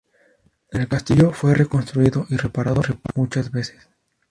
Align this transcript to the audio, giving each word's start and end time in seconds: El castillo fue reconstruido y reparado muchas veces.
El 0.71 0.87
castillo 0.87 1.31
fue 1.31 1.53
reconstruido 1.53 2.25
y 2.31 2.35
reparado 2.37 2.81
muchas 3.13 3.51
veces. 3.51 3.87